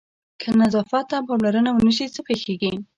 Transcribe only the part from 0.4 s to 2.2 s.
که نظافت ته پاملرنه ونه شي